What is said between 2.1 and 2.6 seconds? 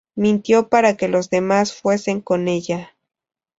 con